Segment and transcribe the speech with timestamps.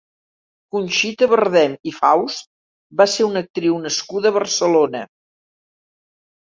[0.75, 2.49] Conxita Bardem i Faust
[3.03, 5.07] va ser una actriu nascuda a Barcelona.